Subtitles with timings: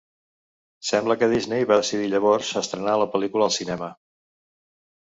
[0.89, 3.93] Sembla que Disney va decidir llavors estrenar la pel·lícula al cinema.